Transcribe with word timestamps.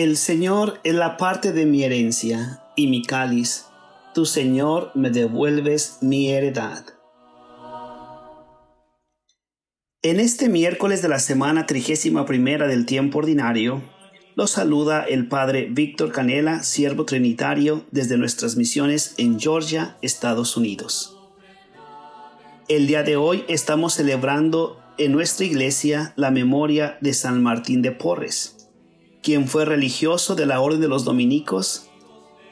El 0.00 0.16
Señor 0.16 0.80
es 0.82 0.94
la 0.94 1.18
parte 1.18 1.52
de 1.52 1.66
mi 1.66 1.84
herencia 1.84 2.62
y 2.74 2.86
mi 2.86 3.02
cáliz. 3.02 3.66
Tu 4.14 4.24
Señor 4.24 4.92
me 4.94 5.10
devuelves 5.10 5.98
mi 6.00 6.30
heredad. 6.30 6.86
En 10.00 10.18
este 10.18 10.48
miércoles 10.48 11.02
de 11.02 11.10
la 11.10 11.18
semana 11.18 11.66
trigésima 11.66 12.24
primera 12.24 12.66
del 12.66 12.86
tiempo 12.86 13.18
ordinario, 13.18 13.82
los 14.36 14.52
saluda 14.52 15.02
el 15.02 15.28
Padre 15.28 15.68
Víctor 15.70 16.12
Canela, 16.12 16.62
siervo 16.62 17.04
trinitario 17.04 17.84
desde 17.90 18.16
nuestras 18.16 18.56
misiones 18.56 19.14
en 19.18 19.38
Georgia, 19.38 19.98
Estados 20.00 20.56
Unidos. 20.56 21.18
El 22.68 22.86
día 22.86 23.02
de 23.02 23.16
hoy 23.16 23.44
estamos 23.48 23.92
celebrando 23.92 24.80
en 24.96 25.12
nuestra 25.12 25.44
iglesia 25.44 26.14
la 26.16 26.30
memoria 26.30 26.96
de 27.02 27.12
San 27.12 27.42
Martín 27.42 27.82
de 27.82 27.92
Porres, 27.92 28.59
quien 29.22 29.48
fue 29.48 29.64
religioso 29.64 30.34
de 30.34 30.46
la 30.46 30.60
Orden 30.60 30.80
de 30.80 30.88
los 30.88 31.04
Dominicos. 31.04 31.88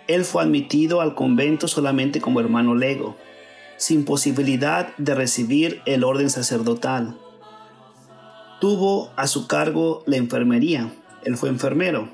Él 0.07 0.25
fue 0.25 0.43
admitido 0.43 1.01
al 1.01 1.15
convento 1.15 1.69
solamente 1.69 2.21
como 2.21 2.41
hermano 2.41 2.75
lego, 2.75 3.17
sin 3.77 4.05
posibilidad 4.05 4.97
de 4.97 5.15
recibir 5.15 5.83
el 5.87 6.05
orden 6.05 6.31
sacerdotal 6.31 7.17
Tuvo 8.61 9.13
a 9.15 9.29
su 9.29 9.47
cargo 9.47 10.03
la 10.07 10.17
enfermería. 10.17 10.93
Él 11.25 11.37
fue 11.37 11.49
enfermero, 11.49 12.09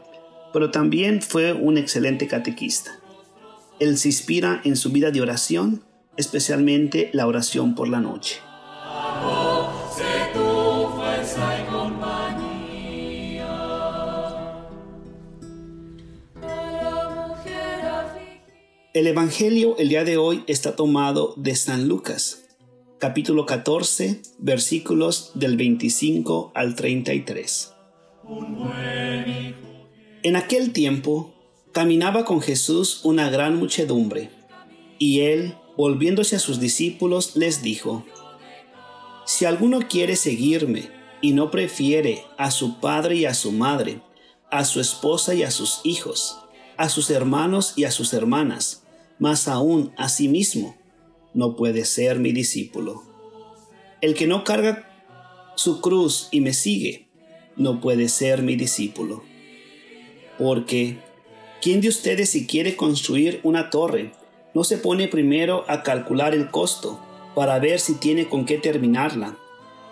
pero 0.53 0.71
también 0.71 1.23
fue 1.23 1.55
un 1.55 1.79
excelente 1.79 2.27
catequista. 2.29 2.91
Él 3.81 3.97
se 3.97 4.09
inspira 4.09 4.61
en 4.65 4.77
su 4.77 4.93
vida 4.93 5.11
de 5.11 5.23
oración, 5.23 5.83
especialmente 6.19 7.09
la 7.15 7.27
oración 7.27 7.75
por 7.75 7.89
la 7.89 8.01
noche. 8.01 8.41
El 18.95 19.09
Evangelio 19.09 19.77
el 19.77 19.89
día 19.89 20.05
de 20.05 20.19
hoy 20.19 20.45
está 20.47 20.77
tomado 20.77 21.35
de 21.37 21.57
San 21.57 21.89
Lucas, 21.89 22.45
capítulo 23.01 23.45
14, 23.45 24.23
versículos 24.39 25.33
del 25.35 25.57
25 25.57 26.53
al 26.55 26.77
33. 26.77 27.73
En 30.23 30.37
aquel 30.37 30.73
tiempo 30.73 31.35
caminaba 31.73 32.25
con 32.25 32.41
Jesús 32.41 33.01
una 33.03 33.31
gran 33.31 33.57
muchedumbre, 33.57 34.31
y 35.01 35.23
él, 35.23 35.57
volviéndose 35.77 36.37
a 36.37 36.39
sus 36.39 36.61
discípulos, 36.61 37.35
les 37.35 37.63
dijo, 37.63 38.05
Si 39.27 39.45
alguno 39.45 39.89
quiere 39.89 40.15
seguirme 40.15 40.89
y 41.21 41.33
no 41.33 41.51
prefiere 41.51 42.23
a 42.39 42.53
su 42.53 42.79
padre 42.79 43.17
y 43.17 43.25
a 43.25 43.35
su 43.35 43.51
madre, 43.51 44.01
a 44.53 44.65
su 44.65 44.81
esposa 44.81 45.35
y 45.35 45.43
a 45.43 45.51
sus 45.51 45.81
hijos, 45.83 46.39
a 46.77 46.89
sus 46.89 47.11
hermanos 47.11 47.73
y 47.75 47.83
a 47.83 47.91
sus 47.91 48.13
hermanas, 48.13 48.83
más 49.19 49.49
aún 49.49 49.93
a 49.97 50.09
sí 50.09 50.29
mismo, 50.29 50.77
no 51.35 51.57
puede 51.57 51.85
ser 51.85 52.19
mi 52.19 52.33
discípulo. 52.33 53.03
El 54.01 54.15
que 54.15 54.27
no 54.27 54.45
carga 54.45 54.91
su 55.57 55.81
cruz 55.81 56.29
y 56.31 56.41
me 56.41 56.53
sigue, 56.53 57.09
no 57.57 57.81
puede 57.81 58.09
ser 58.09 58.43
mi 58.43 58.57
discípulo. 58.57 59.23
Porque, 60.39 60.99
¿quién 61.63 61.81
de 61.81 61.89
ustedes 61.89 62.31
si 62.31 62.47
quiere 62.47 62.77
construir 62.77 63.41
una 63.43 63.71
torre, 63.71 64.13
no 64.53 64.65
se 64.65 64.79
pone 64.79 65.09
primero 65.09 65.65
a 65.69 65.83
calcular 65.83 66.35
el 66.35 66.51
costo 66.51 67.01
para 67.35 67.59
ver 67.59 67.81
si 67.81 67.95
tiene 67.95 68.29
con 68.29 68.45
qué 68.45 68.59
terminarla? 68.59 69.37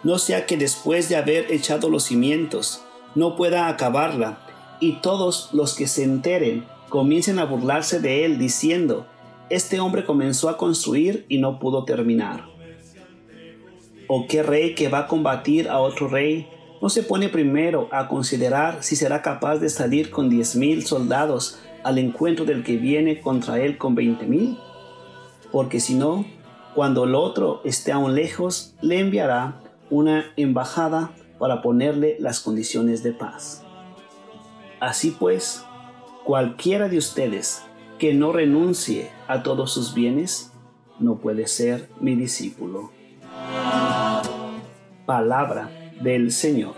No 0.03 0.19
sea 0.19 0.47
que 0.47 0.57
después 0.57 1.09
de 1.09 1.17
haber 1.17 1.53
echado 1.53 1.89
los 1.89 2.05
cimientos, 2.05 2.83
no 3.14 3.36
pueda 3.36 3.68
acabarla, 3.68 4.47
y 4.80 5.01
todos 5.01 5.51
los 5.52 5.74
que 5.74 5.86
se 5.86 6.02
enteren 6.02 6.67
comiencen 6.89 7.39
a 7.39 7.45
burlarse 7.45 8.01
de 8.01 8.24
él 8.24 8.39
diciendo, 8.39 9.07
este 9.52 9.80
hombre 9.80 10.07
comenzó 10.07 10.48
a 10.48 10.57
construir 10.57 11.27
y 11.29 11.36
no 11.36 11.58
pudo 11.58 11.85
terminar. 11.85 12.46
¿O 14.08 14.27
qué 14.27 14.42
rey 14.42 14.74
que 14.74 14.89
va 14.89 15.01
a 15.01 15.07
combatir 15.07 15.68
a 15.68 15.79
otro 15.79 16.08
rey 16.08 16.48
no 16.80 16.89
se 16.89 17.02
pone 17.02 17.29
primero 17.29 17.86
a 17.92 18.08
considerar 18.08 18.83
si 18.83 18.96
será 18.96 19.20
capaz 19.20 19.58
de 19.58 19.68
salir 19.68 20.11
con 20.11 20.30
diez 20.30 20.57
mil 20.57 20.86
soldados 20.86 21.58
al 21.85 21.98
encuentro 21.98 22.46
del 22.46 22.64
que 22.64 22.79
viene 22.79 23.20
contra 23.20 23.61
él 23.61 23.77
con 23.77 23.95
veinte 23.95 24.24
mil? 24.24 24.57
Porque 25.51 25.80
si 25.80 25.96
no, 25.96 26.24
cuando 26.74 27.05
el 27.05 27.14
otro 27.14 27.61
esté 27.62 27.92
aún 27.92 28.14
lejos, 28.14 28.74
le 28.80 29.01
enviará 29.01 29.61
una 29.91 30.33
embajada 30.36 31.11
para 31.39 31.61
ponerle 31.61 32.17
las 32.20 32.41
condiciones 32.41 33.02
de 33.02 33.12
paz. 33.12 33.62
Así 34.80 35.11
pues, 35.11 35.62
cualquiera 36.24 36.89
de 36.89 36.96
ustedes 36.96 37.64
que 38.02 38.14
no 38.14 38.33
renuncie 38.33 39.11
a 39.29 39.45
todos 39.45 39.73
sus 39.73 39.95
bienes, 39.95 40.51
no 40.98 41.18
puede 41.18 41.46
ser 41.46 41.89
mi 42.01 42.17
discípulo. 42.17 42.90
Palabra 45.07 45.70
del 46.01 46.33
Señor. 46.33 46.74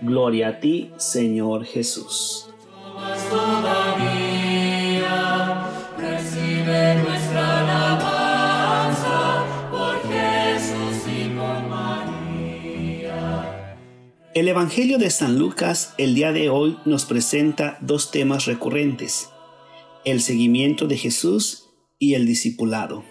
Gloria 0.00 0.48
a 0.48 0.58
ti, 0.58 0.90
Señor 0.96 1.64
Jesús. 1.66 2.50
El 14.34 14.48
Evangelio 14.48 14.98
de 14.98 15.10
San 15.10 15.38
Lucas 15.38 15.94
el 15.96 16.16
día 16.16 16.32
de 16.32 16.50
hoy 16.50 16.76
nos 16.84 17.04
presenta 17.04 17.78
dos 17.80 18.10
temas 18.10 18.46
recurrentes 18.46 19.28
el 20.04 20.20
seguimiento 20.20 20.86
de 20.86 20.96
Jesús 20.96 21.70
y 21.98 22.14
el 22.14 22.26
discipulado. 22.26 23.04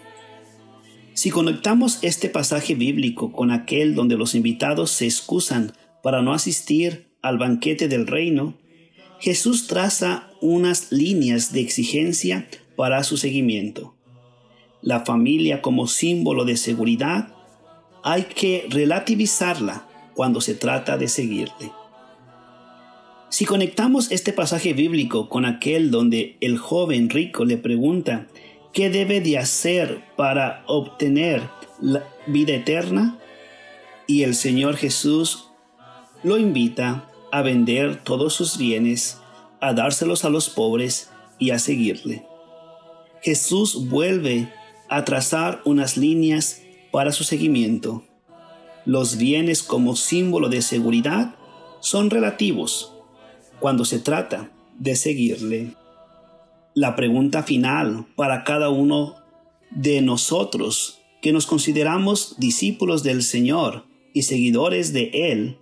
Si 1.14 1.30
conectamos 1.30 1.98
este 2.02 2.28
pasaje 2.28 2.74
bíblico 2.74 3.32
con 3.32 3.50
aquel 3.50 3.94
donde 3.94 4.16
los 4.16 4.34
invitados 4.34 4.90
se 4.90 5.06
excusan 5.06 5.72
para 6.02 6.22
no 6.22 6.32
asistir 6.32 7.12
al 7.22 7.38
banquete 7.38 7.88
del 7.88 8.06
reino, 8.06 8.58
Jesús 9.20 9.66
traza 9.66 10.30
unas 10.40 10.90
líneas 10.92 11.52
de 11.52 11.60
exigencia 11.60 12.48
para 12.76 13.04
su 13.04 13.18
seguimiento. 13.18 13.94
La 14.80 15.04
familia 15.04 15.60
como 15.60 15.86
símbolo 15.86 16.46
de 16.46 16.56
seguridad 16.56 17.34
hay 18.02 18.22
que 18.24 18.66
relativizarla 18.70 19.86
cuando 20.14 20.40
se 20.40 20.54
trata 20.54 20.96
de 20.96 21.08
seguirle. 21.08 21.70
Si 23.30 23.44
conectamos 23.44 24.10
este 24.10 24.32
pasaje 24.32 24.72
bíblico 24.72 25.28
con 25.28 25.44
aquel 25.44 25.92
donde 25.92 26.36
el 26.40 26.58
joven 26.58 27.08
rico 27.08 27.44
le 27.44 27.56
pregunta 27.56 28.26
qué 28.72 28.90
debe 28.90 29.20
de 29.20 29.38
hacer 29.38 30.02
para 30.16 30.64
obtener 30.66 31.48
la 31.80 32.04
vida 32.26 32.54
eterna, 32.54 33.18
y 34.08 34.24
el 34.24 34.34
Señor 34.34 34.76
Jesús 34.76 35.48
lo 36.24 36.38
invita 36.38 37.08
a 37.30 37.42
vender 37.42 38.02
todos 38.02 38.34
sus 38.34 38.58
bienes, 38.58 39.20
a 39.60 39.74
dárselos 39.74 40.24
a 40.24 40.28
los 40.28 40.50
pobres 40.50 41.08
y 41.38 41.50
a 41.50 41.60
seguirle. 41.60 42.26
Jesús 43.22 43.88
vuelve 43.88 44.52
a 44.88 45.04
trazar 45.04 45.62
unas 45.64 45.96
líneas 45.96 46.62
para 46.90 47.12
su 47.12 47.22
seguimiento. 47.22 48.02
Los 48.84 49.18
bienes 49.18 49.62
como 49.62 49.94
símbolo 49.94 50.48
de 50.48 50.62
seguridad 50.62 51.36
son 51.78 52.10
relativos 52.10 52.96
cuando 53.60 53.84
se 53.84 53.98
trata 53.98 54.50
de 54.78 54.96
seguirle. 54.96 55.74
La 56.74 56.96
pregunta 56.96 57.42
final 57.42 58.06
para 58.16 58.44
cada 58.44 58.70
uno 58.70 59.16
de 59.70 60.00
nosotros 60.00 60.98
que 61.20 61.32
nos 61.32 61.46
consideramos 61.46 62.36
discípulos 62.38 63.02
del 63.02 63.22
Señor 63.22 63.84
y 64.14 64.22
seguidores 64.22 64.92
de 64.92 65.10
Él 65.12 65.58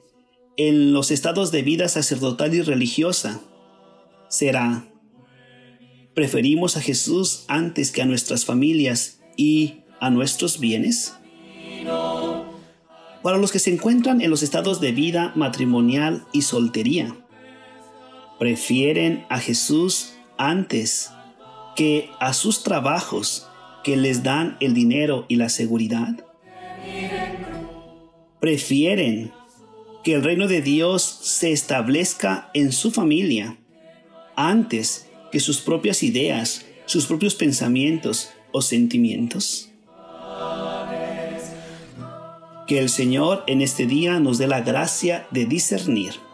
en 0.59 0.93
los 0.93 1.11
estados 1.11 1.53
de 1.53 1.63
vida 1.63 1.89
sacerdotal 1.89 2.53
y 2.53 2.63
religiosa 2.63 3.41
será, 4.29 4.89
¿preferimos 6.15 6.77
a 6.77 6.81
Jesús 6.81 7.45
antes 7.47 7.93
que 7.93 8.03
a 8.03 8.07
nuestras 8.07 8.45
familias 8.45 9.21
y 9.37 9.83
a 10.01 10.11
nuestros 10.11 10.59
bienes? 10.59 11.15
Para 13.23 13.39
los 13.39 13.53
que 13.53 13.61
se 13.61 13.73
encuentran 13.73 14.21
en 14.21 14.31
los 14.31 14.43
estados 14.43 14.81
de 14.81 14.91
vida 14.91 15.33
matrimonial 15.37 16.25
y 16.33 16.43
soltería, 16.43 17.17
prefieren 18.39 19.25
a 19.29 19.39
Jesús 19.41 20.15
antes 20.37 21.11
que 21.77 22.11
a 22.21 22.33
sus 22.33 22.63
trabajos 22.63 23.49
que 23.85 23.97
les 23.97 24.23
dan 24.23 24.57
el 24.61 24.75
dinero 24.75 25.27
y 25.29 25.37
la 25.37 25.49
seguridad? 25.49 26.25
Prefieren 28.41 29.33
que 30.05 30.15
el 30.15 30.23
reino 30.23 30.47
de 30.47 30.63
Dios 30.63 31.03
se 31.03 31.53
establezca 31.53 32.51
en 32.55 32.73
su 32.73 32.91
familia 32.91 33.59
antes 34.37 35.09
que 35.33 35.41
sus 35.41 35.61
propias 35.61 36.03
ideas, 36.03 36.65
sus 36.87 37.07
propios 37.07 37.35
pensamientos 37.35 38.31
o 38.53 38.63
sentimientos? 38.63 39.71
Que 42.67 42.79
el 42.79 42.89
Señor 42.89 43.45
en 43.47 43.63
este 43.63 43.87
día 43.87 44.21
nos 44.21 44.39
dé 44.39 44.47
la 44.47 44.61
gracia 44.61 45.27
de 45.31 45.47
discernir 45.47 46.28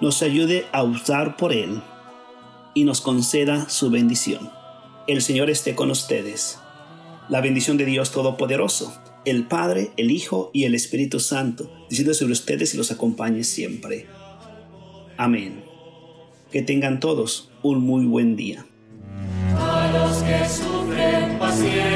nos 0.00 0.22
ayude 0.22 0.66
a 0.72 0.82
usar 0.82 1.36
por 1.36 1.52
Él 1.52 1.80
y 2.74 2.84
nos 2.84 3.00
conceda 3.00 3.68
su 3.68 3.90
bendición. 3.90 4.50
El 5.06 5.22
Señor 5.22 5.50
esté 5.50 5.74
con 5.74 5.90
ustedes. 5.90 6.58
La 7.28 7.40
bendición 7.40 7.76
de 7.76 7.84
Dios 7.84 8.12
Todopoderoso, 8.12 8.94
el 9.24 9.46
Padre, 9.46 9.90
el 9.96 10.10
Hijo 10.10 10.50
y 10.52 10.64
el 10.64 10.74
Espíritu 10.74 11.18
Santo, 11.20 11.70
descienda 11.88 12.14
sobre 12.14 12.32
ustedes 12.32 12.74
y 12.74 12.76
los 12.76 12.90
acompañe 12.90 13.44
siempre. 13.44 14.06
Amén. 15.16 15.64
Que 16.52 16.62
tengan 16.62 17.00
todos 17.00 17.50
un 17.62 17.80
muy 17.80 18.04
buen 18.04 18.36
día. 18.36 18.66
A 19.58 19.90
los 19.92 20.18
que 20.18 20.48
sufren 20.48 21.38
paciencia 21.38 21.95